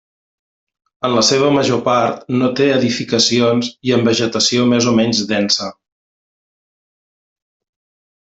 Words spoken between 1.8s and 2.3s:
part